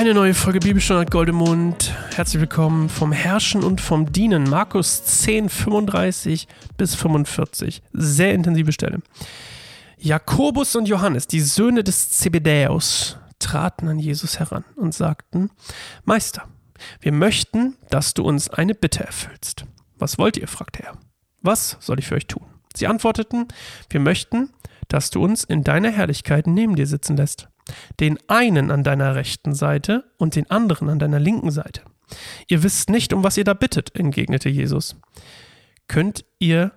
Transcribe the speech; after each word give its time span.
Eine 0.00 0.14
neue 0.14 0.32
Folge 0.32 0.60
Bibelstunde 0.60 1.04
Goldemund. 1.04 1.94
Herzlich 2.14 2.40
willkommen 2.40 2.88
vom 2.88 3.12
Herrschen 3.12 3.62
und 3.62 3.82
vom 3.82 4.10
Dienen. 4.10 4.44
Markus 4.44 5.04
10, 5.04 5.50
35 5.50 6.48
bis 6.78 6.94
45. 6.94 7.82
Sehr 7.92 8.32
intensive 8.32 8.72
Stelle. 8.72 9.02
Jakobus 9.98 10.74
und 10.74 10.88
Johannes, 10.88 11.26
die 11.26 11.42
Söhne 11.42 11.84
des 11.84 12.08
Zebedäus, 12.12 13.18
traten 13.40 13.88
an 13.88 13.98
Jesus 13.98 14.38
heran 14.38 14.64
und 14.74 14.94
sagten, 14.94 15.50
Meister, 16.04 16.48
wir 17.02 17.12
möchten, 17.12 17.76
dass 17.90 18.14
du 18.14 18.22
uns 18.22 18.48
eine 18.48 18.74
Bitte 18.74 19.04
erfüllst. 19.04 19.66
Was 19.98 20.16
wollt 20.16 20.38
ihr? 20.38 20.48
fragte 20.48 20.82
er. 20.82 20.94
Was 21.42 21.76
soll 21.78 21.98
ich 21.98 22.06
für 22.06 22.14
euch 22.14 22.26
tun? 22.26 22.46
Sie 22.74 22.86
antworteten, 22.86 23.48
wir 23.90 24.00
möchten, 24.00 24.48
dass 24.88 25.10
du 25.10 25.22
uns 25.22 25.44
in 25.44 25.62
deiner 25.62 25.90
Herrlichkeit 25.90 26.46
neben 26.46 26.74
dir 26.74 26.86
sitzen 26.86 27.18
lässt 27.18 27.49
den 28.00 28.18
einen 28.28 28.70
an 28.70 28.84
deiner 28.84 29.14
rechten 29.14 29.54
Seite 29.54 30.04
und 30.18 30.36
den 30.36 30.50
anderen 30.50 30.88
an 30.88 30.98
deiner 30.98 31.20
linken 31.20 31.50
Seite. 31.50 31.82
Ihr 32.48 32.62
wisst 32.62 32.90
nicht, 32.90 33.12
um 33.12 33.22
was 33.22 33.36
ihr 33.36 33.44
da 33.44 33.54
bittet, 33.54 33.94
entgegnete 33.94 34.48
Jesus. 34.48 34.96
Könnt 35.88 36.24
ihr 36.38 36.72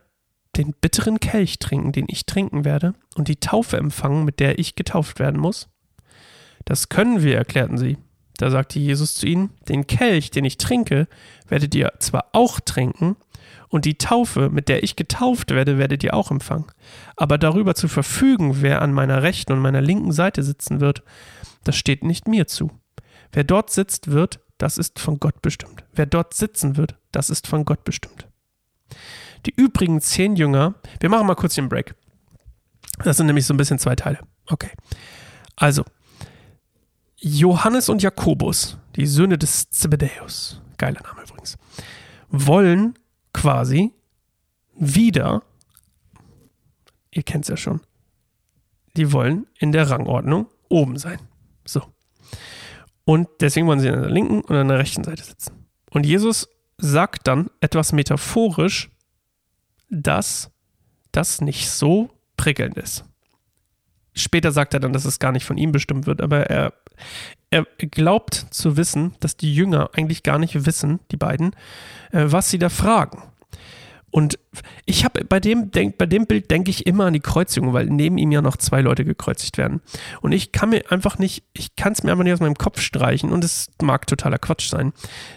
den 0.56 0.74
bitteren 0.80 1.20
Kelch 1.20 1.60
trinken, 1.60 1.92
den 1.92 2.06
ich 2.08 2.26
trinken 2.26 2.66
werde, 2.66 2.94
und 3.16 3.28
die 3.28 3.38
Taufe 3.38 3.78
empfangen, 3.78 4.26
mit 4.26 4.40
der 4.40 4.60
ich 4.60 4.76
getauft 4.76 5.20
werden 5.20 5.40
muss? 5.40 5.70
Das 6.66 6.90
können 6.90 7.24
wir, 7.24 7.38
erklärten 7.38 7.78
sie. 7.78 7.98
Da 8.38 8.50
sagte 8.50 8.80
Jesus 8.80 9.16
zu 9.16 9.26
ihnen, 9.26 9.52
den 9.70 9.88
Kelch, 9.88 10.32
den 10.32 10.46
ich 10.46 10.58
trinke, 10.58 11.08
werdet 11.48 11.76
ihr 11.76 11.94
zwar 12.00 12.30
auch 12.34 12.60
trinken, 12.60 13.16
und 13.74 13.86
die 13.86 13.98
Taufe, 13.98 14.52
mit 14.52 14.70
der 14.70 14.84
ich 14.84 14.96
getauft 14.96 15.50
werde, 15.50 15.80
werdet 15.80 16.04
ihr 16.04 16.14
auch 16.14 16.30
empfangen. 16.30 16.68
Aber 17.16 17.40
darüber 17.40 17.74
zu 17.74 17.88
verfügen, 17.88 18.62
wer 18.62 18.84
an 18.84 18.94
meiner 18.94 19.24
rechten 19.24 19.52
und 19.52 19.62
meiner 19.62 19.82
linken 19.82 20.12
Seite 20.12 20.44
sitzen 20.44 20.80
wird, 20.80 21.02
das 21.64 21.76
steht 21.76 22.04
nicht 22.04 22.28
mir 22.28 22.46
zu. 22.46 22.70
Wer 23.32 23.44
dort 23.44 23.72
sitzt 23.72 24.12
wird, 24.12 24.42
das 24.60 24.78
ist 24.78 25.00
von 25.00 25.20
Gott 25.20 25.42
bestimmt. 25.42 25.86
Wer 25.92 26.06
dort 26.06 26.36
sitzen 26.36 26.78
wird, 26.78 26.98
das 27.12 27.32
ist 27.32 27.48
von 27.48 27.66
Gott 27.66 27.84
bestimmt. 27.84 28.28
Die 29.48 29.54
übrigen 29.56 30.02
zehn 30.02 30.36
Jünger, 30.36 30.76
wir 31.00 31.10
machen 31.10 31.26
mal 31.26 31.34
kurz 31.34 31.56
den 31.56 31.68
Break. 31.68 31.96
Das 33.04 33.18
sind 33.18 33.26
nämlich 33.26 33.48
so 33.48 33.56
ein 33.56 33.58
bisschen 33.58 33.80
zwei 33.80 33.96
Teile. 33.96 34.20
Okay. 34.46 34.70
Also, 35.56 35.84
Johannes 37.18 37.90
und 37.90 38.04
Jakobus, 38.04 38.78
die 38.98 39.08
Söhne 39.08 39.40
des 39.40 39.72
Zebedäus, 39.72 40.62
geiler 40.78 41.02
Name 41.02 41.24
übrigens, 41.24 41.58
wollen 42.30 43.00
quasi 43.44 43.92
wieder, 44.74 45.44
ihr 47.12 47.24
kennt 47.24 47.44
es 47.44 47.50
ja 47.50 47.58
schon, 47.58 47.82
die 48.96 49.12
wollen 49.12 49.48
in 49.60 49.74
der 49.74 49.90
Rangordnung 49.90 50.48
oben 50.70 50.98
sein. 50.98 51.20
So. 51.66 51.82
Und 53.04 53.28
deswegen 53.42 53.68
wollen 53.68 53.82
sie 53.82 53.90
an 53.90 54.02
der 54.02 54.10
linken 54.10 54.40
und 54.40 54.56
an 54.56 54.70
der 54.70 54.80
rechten 54.80 55.04
Seite 55.04 55.26
sitzen. 55.26 55.66
Und 55.90 56.06
Jesus 56.06 56.48
sagt 56.78 57.28
dann 57.28 57.50
etwas 57.60 57.92
metaphorisch, 57.92 58.90
dass 59.90 60.50
das 61.12 61.42
nicht 61.42 61.70
so 61.70 62.12
prickelnd 62.38 62.78
ist. 62.78 63.04
Später 64.16 64.54
sagt 64.54 64.74
er 64.74 64.80
dann, 64.80 64.94
dass 64.94 65.04
es 65.04 65.20
gar 65.20 65.34
nicht 65.34 65.44
von 65.44 65.58
ihm 65.58 65.74
bestimmt 65.74 66.06
wird, 66.06 66.22
aber 66.22 66.50
er, 66.50 66.72
er 67.50 67.66
glaubt 67.76 68.36
zu 68.52 68.78
wissen, 68.78 69.16
dass 69.20 69.36
die 69.36 69.54
Jünger 69.54 69.90
eigentlich 69.92 70.24
gar 70.24 70.40
nicht 70.40 70.66
wissen, 70.66 71.02
die 71.12 71.18
beiden, 71.18 71.52
äh, 72.14 72.24
was 72.28 72.50
sie 72.50 72.58
da 72.58 72.70
fragen. 72.70 73.22
Und 74.12 74.38
ich 74.86 75.06
habe 75.06 75.26
bei 75.26 75.40
dem, 75.40 75.72
denk, 75.72 75.98
bei 75.98 76.06
dem 76.06 76.28
Bild 76.28 76.52
denke 76.52 76.70
ich 76.70 76.86
immer 76.86 77.06
an 77.06 77.14
die 77.14 77.20
Kreuzigung, 77.20 77.74
weil 77.74 77.88
neben 77.88 78.20
ihm 78.20 78.32
ja 78.32 78.44
noch 78.44 78.58
zwei 78.58 78.82
Leute 78.82 79.06
gekreuzigt 79.06 79.58
werden. 79.58 79.82
Und 80.22 80.34
ich 80.34 80.52
kann 80.52 80.70
mir 80.70 80.92
einfach 80.92 81.18
nicht, 81.18 81.44
ich 81.54 81.76
kann 81.76 81.94
es 81.94 82.04
mir 82.04 82.12
einfach 82.12 82.24
nicht 82.24 82.34
aus 82.34 82.40
meinem 82.40 82.54
Kopf 82.54 82.80
streichen 82.80 83.32
und 83.32 83.44
es 83.44 83.72
mag 83.82 84.06
totaler 84.06 84.38
Quatsch 84.38 84.70
sein, 84.70 84.94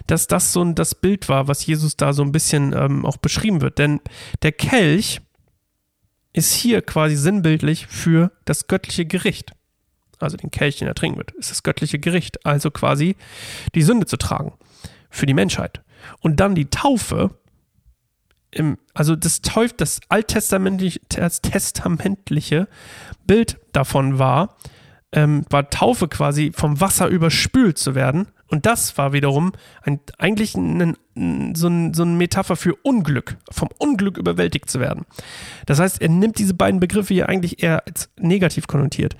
dass 0.06 0.26
das 0.26 0.52
so 0.52 0.62
ein, 0.62 0.74
das 0.74 0.94
Bild 0.94 1.30
war, 1.30 1.48
was 1.48 1.64
Jesus 1.64 1.96
da 1.96 2.12
so 2.12 2.22
ein 2.22 2.32
bisschen 2.32 2.74
ähm, 2.74 3.06
auch 3.06 3.16
beschrieben 3.16 3.62
wird. 3.62 3.78
Denn 3.78 4.00
der 4.42 4.52
Kelch 4.52 5.22
ist 6.34 6.52
hier 6.52 6.82
quasi 6.82 7.16
sinnbildlich 7.16 7.86
für 7.86 8.30
das 8.44 8.66
göttliche 8.66 9.06
Gericht 9.06 9.52
also 10.18 10.36
den 10.36 10.50
Kelch, 10.50 10.78
den 10.78 10.88
er 10.88 10.94
trinken 10.94 11.18
wird, 11.18 11.32
ist 11.32 11.50
das 11.50 11.62
göttliche 11.62 11.98
Gericht, 11.98 12.44
also 12.46 12.70
quasi 12.70 13.16
die 13.74 13.82
Sünde 13.82 14.06
zu 14.06 14.16
tragen 14.16 14.52
für 15.10 15.26
die 15.26 15.34
Menschheit. 15.34 15.82
Und 16.20 16.40
dann 16.40 16.54
die 16.54 16.70
Taufe, 16.70 17.30
im, 18.56 18.78
also 18.94 19.16
das 19.16 19.42
Teuf, 19.42 19.72
das 19.72 20.00
alttestamentliche 20.08 21.00
das 21.08 21.40
testamentliche 21.40 22.68
Bild 23.26 23.58
davon 23.72 24.18
war, 24.18 24.56
ähm, 25.12 25.44
war 25.50 25.70
Taufe 25.70 26.08
quasi 26.08 26.52
vom 26.54 26.80
Wasser 26.80 27.08
überspült 27.08 27.78
zu 27.78 27.94
werden. 27.94 28.28
Und 28.48 28.64
das 28.64 28.96
war 28.96 29.12
wiederum 29.12 29.52
ein, 29.82 29.98
eigentlich 30.18 30.54
ein, 30.54 30.96
so, 31.54 31.66
ein, 31.68 31.94
so 31.94 32.02
eine 32.02 32.12
Metapher 32.12 32.54
für 32.54 32.74
Unglück, 32.76 33.36
vom 33.50 33.68
Unglück 33.78 34.18
überwältigt 34.18 34.70
zu 34.70 34.78
werden. 34.78 35.04
Das 35.66 35.80
heißt, 35.80 36.00
er 36.00 36.08
nimmt 36.08 36.38
diese 36.38 36.54
beiden 36.54 36.78
Begriffe 36.78 37.12
hier 37.12 37.28
eigentlich 37.28 37.62
eher 37.62 37.84
als 37.86 38.08
negativ 38.18 38.68
konnotiert. 38.68 39.16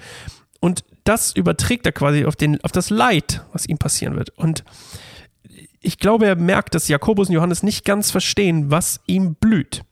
Und 0.60 0.84
das 1.04 1.34
überträgt 1.34 1.86
er 1.86 1.92
quasi 1.92 2.24
auf, 2.24 2.36
den, 2.36 2.62
auf 2.62 2.72
das 2.72 2.90
Leid, 2.90 3.44
was 3.52 3.66
ihm 3.66 3.78
passieren 3.78 4.16
wird. 4.16 4.30
Und 4.30 4.64
ich 5.86 5.98
glaube, 5.98 6.26
er 6.26 6.36
merkt, 6.36 6.74
dass 6.74 6.88
Jakobus 6.88 7.28
und 7.28 7.34
Johannes 7.34 7.62
nicht 7.62 7.84
ganz 7.84 8.10
verstehen, 8.10 8.70
was 8.70 9.00
ihm 9.06 9.34
blüht. 9.34 9.82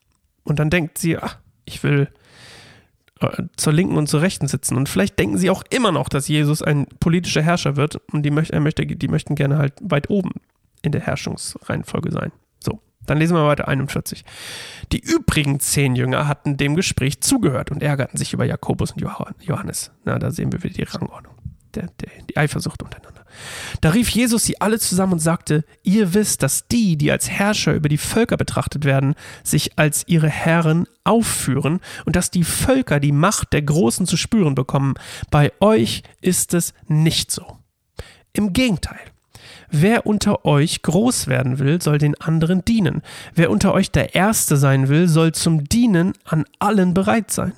Und 0.42 0.58
dann 0.58 0.70
denkt 0.70 0.98
sie, 0.98 1.16
ach, 1.16 1.38
ich 1.64 1.82
will 1.82 2.08
äh, 3.20 3.44
zur 3.56 3.72
Linken 3.72 3.96
und 3.96 4.08
zur 4.08 4.20
Rechten 4.20 4.48
sitzen. 4.48 4.76
Und 4.76 4.88
vielleicht 4.88 5.18
denken 5.18 5.38
sie 5.38 5.50
auch 5.50 5.62
immer 5.70 5.92
noch, 5.92 6.08
dass 6.08 6.28
Jesus 6.28 6.62
ein 6.62 6.86
politischer 7.00 7.42
Herrscher 7.42 7.76
wird 7.76 7.96
und 8.12 8.24
die, 8.24 8.30
möcht, 8.30 8.52
möchte, 8.52 8.84
die 8.84 9.08
möchten 9.08 9.34
gerne 9.34 9.58
halt 9.58 9.74
weit 9.80 10.10
oben 10.10 10.32
in 10.82 10.92
der 10.92 11.00
Herrschungsreihenfolge 11.00 12.10
sein. 12.12 12.32
Dann 13.06 13.18
lesen 13.18 13.36
wir 13.36 13.46
weiter 13.46 13.68
41. 13.68 14.24
Die 14.92 14.98
übrigen 14.98 15.60
zehn 15.60 15.94
Jünger 15.96 16.26
hatten 16.26 16.56
dem 16.56 16.74
Gespräch 16.74 17.20
zugehört 17.20 17.70
und 17.70 17.82
ärgerten 17.82 18.18
sich 18.18 18.32
über 18.32 18.44
Jakobus 18.44 18.92
und 18.92 19.00
Johannes. 19.40 19.92
Na, 20.04 20.18
da 20.18 20.30
sehen 20.30 20.52
wir 20.52 20.62
wieder 20.62 20.74
die 20.74 20.82
Rangordnung, 20.84 21.34
der, 21.74 21.88
der, 22.00 22.10
die 22.28 22.36
Eifersucht 22.36 22.82
untereinander. 22.82 23.23
Da 23.84 23.90
rief 23.90 24.08
Jesus 24.08 24.44
sie 24.44 24.62
alle 24.62 24.78
zusammen 24.78 25.12
und 25.12 25.18
sagte, 25.18 25.62
ihr 25.82 26.14
wisst, 26.14 26.42
dass 26.42 26.66
die, 26.68 26.96
die 26.96 27.12
als 27.12 27.28
Herrscher 27.28 27.74
über 27.74 27.90
die 27.90 27.98
Völker 27.98 28.38
betrachtet 28.38 28.86
werden, 28.86 29.14
sich 29.42 29.78
als 29.78 30.04
ihre 30.08 30.30
Herren 30.30 30.86
aufführen 31.04 31.80
und 32.06 32.16
dass 32.16 32.30
die 32.30 32.44
Völker 32.44 32.98
die 32.98 33.12
Macht 33.12 33.52
der 33.52 33.60
Großen 33.60 34.06
zu 34.06 34.16
spüren 34.16 34.54
bekommen. 34.54 34.94
Bei 35.30 35.52
euch 35.60 36.02
ist 36.22 36.54
es 36.54 36.72
nicht 36.88 37.30
so. 37.30 37.58
Im 38.32 38.54
Gegenteil. 38.54 39.00
Wer 39.70 40.06
unter 40.06 40.46
euch 40.46 40.80
groß 40.80 41.26
werden 41.26 41.58
will, 41.58 41.82
soll 41.82 41.98
den 41.98 42.18
anderen 42.18 42.64
dienen. 42.64 43.02
Wer 43.34 43.50
unter 43.50 43.74
euch 43.74 43.90
der 43.90 44.14
Erste 44.14 44.56
sein 44.56 44.88
will, 44.88 45.08
soll 45.08 45.32
zum 45.32 45.64
Dienen 45.64 46.14
an 46.24 46.46
allen 46.58 46.94
bereit 46.94 47.30
sein. 47.30 47.52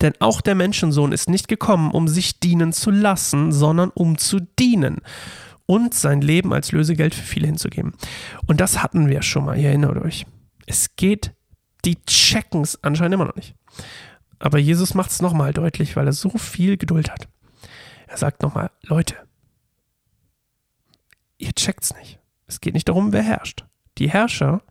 Denn 0.00 0.14
auch 0.18 0.40
der 0.40 0.56
Menschensohn 0.56 1.12
ist 1.12 1.30
nicht 1.30 1.46
gekommen, 1.46 1.92
um 1.92 2.08
sich 2.08 2.40
dienen 2.40 2.72
zu 2.72 2.90
lassen, 2.90 3.52
sondern 3.52 3.90
um 3.90 4.18
zu 4.18 4.40
dienen 4.58 5.02
und 5.68 5.92
sein 5.92 6.22
Leben 6.22 6.54
als 6.54 6.72
Lösegeld 6.72 7.14
für 7.14 7.22
viele 7.22 7.46
hinzugeben. 7.46 7.92
Und 8.46 8.58
das 8.58 8.82
hatten 8.82 9.08
wir 9.08 9.20
schon 9.20 9.44
mal, 9.44 9.58
ihr 9.58 9.68
erinnert 9.68 9.98
euch. 9.98 10.24
Es 10.64 10.96
geht, 10.96 11.34
die 11.84 12.02
checken 12.06 12.62
es 12.62 12.82
anscheinend 12.82 13.14
immer 13.14 13.26
noch 13.26 13.36
nicht. 13.36 13.54
Aber 14.38 14.58
Jesus 14.58 14.94
macht 14.94 15.10
es 15.10 15.20
nochmal 15.20 15.52
deutlich, 15.52 15.94
weil 15.94 16.06
er 16.06 16.14
so 16.14 16.30
viel 16.30 16.78
Geduld 16.78 17.10
hat. 17.10 17.28
Er 18.06 18.16
sagt 18.16 18.40
nochmal, 18.40 18.70
Leute, 18.82 19.14
ihr 21.36 21.52
checkt's 21.52 21.94
nicht. 21.94 22.18
Es 22.46 22.60
geht 22.60 22.72
nicht 22.72 22.88
darum, 22.88 23.12
wer 23.12 23.22
herrscht. 23.22 23.66
Die 23.98 24.08
Herrscher, 24.08 24.62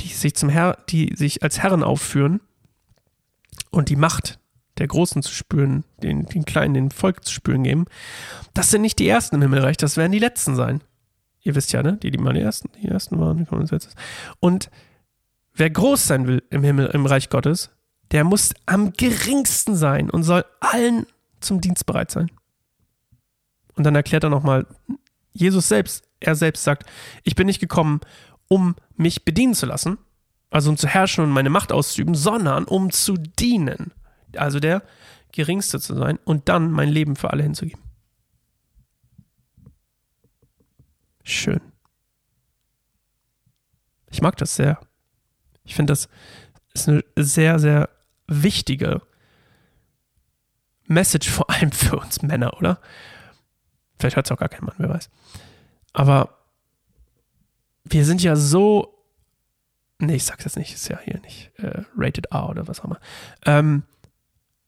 die 0.00 0.08
sich 0.08 0.34
zum 0.34 0.48
Herr, 0.48 0.78
die 0.88 1.14
sich 1.14 1.42
als 1.42 1.62
Herren 1.62 1.82
aufführen 1.82 2.40
und 3.70 3.90
die 3.90 3.96
Macht 3.96 4.38
der 4.78 4.88
Großen 4.88 5.22
zu 5.22 5.32
spüren, 5.32 5.84
den, 6.02 6.26
den 6.26 6.44
Kleinen, 6.44 6.74
den 6.74 6.90
Volk 6.90 7.24
zu 7.24 7.32
spüren 7.32 7.62
geben, 7.62 7.86
das 8.54 8.70
sind 8.70 8.82
nicht 8.82 8.98
die 8.98 9.08
Ersten 9.08 9.36
im 9.36 9.42
Himmelreich, 9.42 9.76
das 9.76 9.96
werden 9.96 10.12
die 10.12 10.18
Letzten 10.18 10.56
sein. 10.56 10.82
Ihr 11.42 11.54
wisst 11.54 11.72
ja, 11.72 11.82
ne? 11.82 11.98
Die, 12.02 12.10
die 12.10 12.18
mal 12.18 12.32
die 12.32 12.40
Ersten, 12.40 12.70
die 12.80 12.88
Ersten 12.88 13.18
waren, 13.18 13.38
die 13.38 13.44
kommen 13.44 13.68
als. 13.70 13.88
Und 14.40 14.70
wer 15.52 15.70
groß 15.70 16.06
sein 16.06 16.26
will 16.26 16.42
im 16.50 16.64
Himmel, 16.64 16.86
im 16.86 17.06
Reich 17.06 17.28
Gottes, 17.28 17.70
der 18.10 18.24
muss 18.24 18.54
am 18.66 18.92
geringsten 18.92 19.76
sein 19.76 20.10
und 20.10 20.22
soll 20.22 20.44
allen 20.60 21.06
zum 21.40 21.60
Dienst 21.60 21.86
bereit 21.86 22.10
sein. 22.10 22.30
Und 23.74 23.84
dann 23.84 23.94
erklärt 23.94 24.24
er 24.24 24.30
nochmal 24.30 24.66
Jesus 25.32 25.68
selbst, 25.68 26.08
er 26.20 26.34
selbst 26.34 26.64
sagt, 26.64 26.88
ich 27.24 27.34
bin 27.34 27.46
nicht 27.46 27.60
gekommen, 27.60 28.00
um 28.48 28.76
mich 28.96 29.24
bedienen 29.24 29.54
zu 29.54 29.66
lassen, 29.66 29.98
also 30.50 30.70
um 30.70 30.76
zu 30.76 30.86
herrschen 30.86 31.24
und 31.24 31.30
meine 31.30 31.50
Macht 31.50 31.72
auszuüben, 31.72 32.14
sondern 32.14 32.64
um 32.64 32.90
zu 32.90 33.14
dienen. 33.16 33.92
Also 34.38 34.60
der 34.60 34.82
Geringste 35.32 35.80
zu 35.80 35.94
sein 35.96 36.18
und 36.24 36.48
dann 36.48 36.70
mein 36.70 36.88
Leben 36.88 37.16
für 37.16 37.30
alle 37.30 37.42
hinzugeben. 37.42 37.82
Schön. 41.24 41.60
Ich 44.10 44.22
mag 44.22 44.36
das 44.36 44.54
sehr. 44.54 44.78
Ich 45.64 45.74
finde, 45.74 45.92
das 45.92 46.08
ist 46.74 46.88
eine 46.88 47.02
sehr, 47.16 47.58
sehr 47.58 47.88
wichtige 48.26 49.02
Message, 50.86 51.28
vor 51.30 51.50
allem 51.50 51.72
für 51.72 51.96
uns 51.96 52.22
Männer, 52.22 52.56
oder? 52.58 52.80
Vielleicht 53.98 54.16
hört 54.16 54.26
es 54.26 54.32
auch 54.32 54.38
gar 54.38 54.48
kein 54.48 54.64
Mann, 54.64 54.74
wer 54.78 54.90
weiß. 54.90 55.10
Aber 55.92 56.38
wir 57.84 58.04
sind 58.04 58.22
ja 58.22 58.36
so. 58.36 58.90
Nee, 59.98 60.16
ich 60.16 60.24
sag's 60.24 60.44
jetzt 60.44 60.56
nicht, 60.56 60.74
ist 60.74 60.88
ja 60.88 60.98
hier 61.00 61.20
nicht 61.20 61.52
äh, 61.58 61.82
Rated 61.96 62.26
R 62.30 62.48
oder 62.48 62.68
was 62.68 62.80
auch 62.80 62.84
immer. 62.84 63.00
Ähm, 63.46 63.84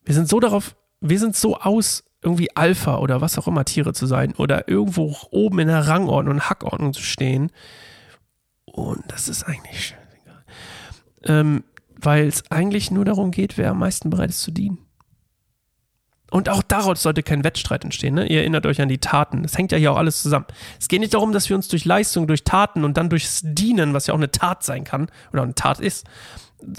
wir 0.07 0.13
sind 0.13 0.29
so 0.29 0.39
darauf, 0.39 0.77
wir 1.01 1.19
sind 1.19 1.35
so 1.35 1.57
aus, 1.57 2.05
irgendwie 2.21 2.55
Alpha 2.55 2.97
oder 2.99 3.19
was 3.19 3.37
auch 3.37 3.45
immer 3.45 3.65
Tiere 3.65 3.91
zu 3.91 4.05
sein 4.05 4.33
oder 4.35 4.69
irgendwo 4.69 5.13
oben 5.31 5.59
in 5.59 5.67
der 5.67 5.85
Rangordnung 5.85 6.35
und 6.35 6.49
Hackordnung 6.49 6.93
zu 6.93 7.01
stehen. 7.01 7.51
Und 8.65 9.03
das 9.09 9.27
ist 9.27 9.43
eigentlich 9.43 9.87
schön. 9.87 9.97
Ähm, 11.25 11.63
weil 11.99 12.25
es 12.27 12.49
eigentlich 12.51 12.89
nur 12.89 13.03
darum 13.03 13.31
geht, 13.31 13.57
wer 13.57 13.71
am 13.71 13.79
meisten 13.79 14.09
bereit 14.09 14.29
ist 14.29 14.43
zu 14.43 14.51
dienen. 14.51 14.77
Und 16.29 16.49
auch 16.49 16.61
daraus 16.61 17.01
sollte 17.01 17.23
kein 17.23 17.43
Wettstreit 17.43 17.83
entstehen. 17.83 18.15
Ne? 18.15 18.27
Ihr 18.27 18.41
erinnert 18.41 18.65
euch 18.65 18.81
an 18.81 18.89
die 18.89 18.97
Taten. 18.97 19.45
Es 19.45 19.57
hängt 19.57 19.71
ja 19.71 19.77
hier 19.77 19.93
auch 19.93 19.97
alles 19.97 20.21
zusammen. 20.21 20.45
Es 20.79 20.89
geht 20.89 20.99
nicht 20.99 21.13
darum, 21.13 21.31
dass 21.31 21.47
wir 21.47 21.55
uns 21.55 21.69
durch 21.69 21.85
Leistung, 21.85 22.27
durch 22.27 22.43
Taten 22.43 22.83
und 22.83 22.97
dann 22.97 23.09
durchs 23.09 23.41
Dienen, 23.43 23.93
was 23.93 24.07
ja 24.07 24.13
auch 24.13 24.17
eine 24.17 24.31
Tat 24.31 24.63
sein 24.63 24.83
kann 24.83 25.07
oder 25.31 25.43
eine 25.43 25.55
Tat 25.55 25.79
ist, 25.79 26.05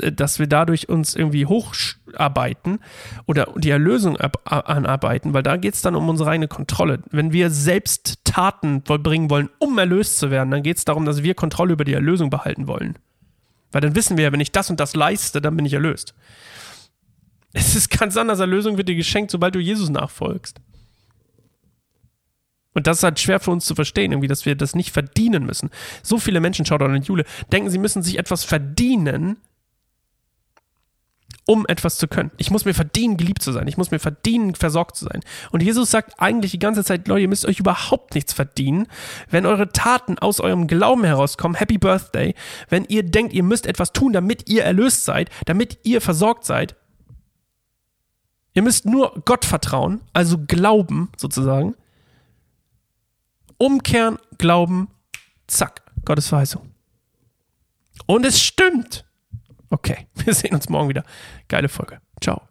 äh, 0.03 0.13
dass 0.13 0.39
wir 0.39 0.49
dadurch 0.49 0.91
uns 0.91 1.15
irgendwie 1.17 1.47
hocharbeiten 1.47 2.81
oder 3.27 3.49
die 3.57 3.71
Erlösung 3.71 4.19
anarbeiten, 4.19 5.33
weil 5.33 5.43
da 5.43 5.57
geht 5.57 5.75
es 5.75 5.81
dann 5.83 5.95
um 5.95 6.07
unsere 6.11 6.29
eigene 6.29 6.49
Kontrolle. 6.49 7.01
Wenn 7.11 7.33
wir 7.33 7.51
selbst 7.51 8.21
Taten 8.25 8.83
vollbringen 8.85 9.31
wollen, 9.31 9.49
um 9.59 9.79
erlöst 9.79 10.19
zu 10.19 10.31
werden, 10.31 10.51
dann 10.51 10.63
geht 10.63 10.77
es 10.77 10.85
darum, 10.85 11.07
dass 11.07 11.23
wir 11.23 11.35
Kontrolle 11.35 11.73
über 11.73 11.85
die 11.85 11.95
Erlösung 11.95 12.29
behalten 12.29 12.67
wollen. 12.69 12.99
Weil 13.73 13.81
dann 13.81 13.95
wissen 13.95 14.19
wir 14.19 14.25
ja, 14.25 14.33
wenn 14.33 14.41
ich 14.41 14.53
das 14.53 14.69
und 14.69 14.81
das 14.81 14.95
leiste, 14.95 15.41
dann 15.41 15.57
bin 15.57 15.65
ich 15.65 15.73
erlöst. 15.73 16.15
Es 17.53 17.75
ist 17.75 17.91
ganz 17.91 18.17
anders. 18.17 18.41
Erlösung 18.41 18.77
wird 18.77 18.89
dir 18.89 18.95
geschenkt, 18.95 19.31
sobald 19.31 19.55
du 19.55 19.59
Jesus 19.59 19.89
nachfolgst. 19.89 20.61
Und 22.75 22.87
das 22.87 22.99
ist 22.99 23.03
halt 23.03 23.19
schwer 23.19 23.41
für 23.41 23.51
uns 23.51 23.65
zu 23.65 23.75
verstehen, 23.75 24.13
irgendwie, 24.13 24.29
dass 24.29 24.47
wir 24.47 24.55
das 24.55 24.77
nicht 24.77 24.93
verdienen 24.93 25.45
müssen. 25.45 25.71
So 26.03 26.19
viele 26.19 26.41
Menschen, 26.41 26.65
schaut 26.65 26.83
an 26.83 27.03
Jule, 27.03 27.25
denken, 27.51 27.71
sie 27.71 27.79
müssen 27.79 28.03
sich 28.03 28.19
etwas 28.19 28.45
verdienen, 28.45 29.39
um 31.45 31.67
etwas 31.67 31.97
zu 31.97 32.07
können. 32.07 32.31
Ich 32.37 32.51
muss 32.51 32.67
mir 32.67 32.75
verdienen, 32.75 33.17
geliebt 33.17 33.43
zu 33.43 33.53
sein. 33.53 33.67
Ich 33.67 33.79
muss 33.79 33.91
mir 33.91 33.99
verdienen, 33.99 34.55
versorgt 34.55 34.97
zu 34.97 35.07
sein. 35.07 35.23
Und 35.51 35.63
Jesus 35.63 35.91
sagt 35.91 36.21
eigentlich 36.21 36.53
die 36.53 36.59
ganze 36.59 36.85
Zeit, 36.85 37.09
Leute, 37.09 37.23
ihr 37.23 37.29
müsst 37.29 37.47
euch 37.47 37.59
überhaupt 37.59 38.15
nichts 38.15 38.35
verdienen. 38.35 38.87
Wenn 39.31 39.47
eure 39.47 39.71
Taten 39.71 40.19
aus 40.19 40.41
eurem 40.41 40.67
Glauben 40.67 41.05
herauskommen, 41.05 41.57
Happy 41.57 41.79
Birthday. 41.79 42.35
Wenn 42.69 42.85
ihr 42.85 43.03
denkt, 43.03 43.33
ihr 43.33 43.43
müsst 43.43 43.67
etwas 43.67 43.93
tun, 43.93 44.13
damit 44.13 44.49
ihr 44.49 44.63
erlöst 44.63 45.05
seid, 45.05 45.31
damit 45.47 45.79
ihr 45.85 46.01
versorgt 46.01 46.45
seid, 46.45 46.77
Ihr 48.59 48.63
müsst 48.63 48.87
nur 48.87 49.13
Gott 49.25 49.45
vertrauen, 49.45 50.01
also 50.13 50.37
glauben 50.37 51.13
sozusagen. 51.17 51.77
Umkehren, 53.57 54.19
glauben, 54.37 54.89
zack, 55.47 55.83
Gottes 56.05 56.27
Verheißung. 56.27 56.69
Und 58.07 58.27
es 58.27 58.43
stimmt. 58.43 59.05
Okay, 59.71 60.09
wir 60.17 60.35
sehen 60.35 60.57
uns 60.57 60.69
morgen 60.69 60.89
wieder. 60.89 61.05
Geile 61.47 61.69
Folge. 61.69 62.01
Ciao. 62.21 62.48